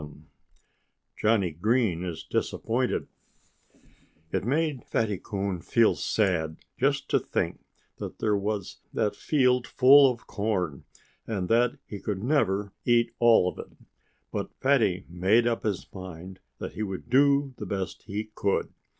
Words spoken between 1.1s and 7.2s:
JOHNNIE GREEN IS DISAPPOINTED It made Fatty Coon feel sad, just to